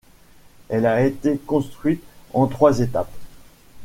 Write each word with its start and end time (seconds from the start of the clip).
Elle 0.69 0.87
a 0.87 1.05
été 1.05 1.37
construite 1.37 2.01
en 2.33 2.47
trois 2.47 2.79
étapes. 2.79 3.13